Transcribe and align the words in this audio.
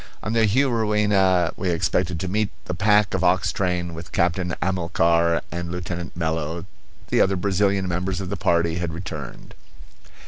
On 0.23 0.33
the 0.33 0.47
Juruena 0.47 1.51
we 1.55 1.69
expected 1.69 2.19
to 2.21 2.27
meet 2.27 2.49
the 2.65 2.73
pack 2.73 3.13
ox 3.21 3.51
train 3.51 3.93
with 3.93 4.11
Captain 4.11 4.55
Amilcar 4.59 5.43
and 5.51 5.71
Lieutenant 5.71 6.17
Mello; 6.17 6.65
the 7.09 7.21
other 7.21 7.35
Brazilian 7.35 7.87
members 7.87 8.19
of 8.19 8.29
the 8.29 8.35
party 8.35 8.79
had 8.79 8.95
returned. 8.95 9.53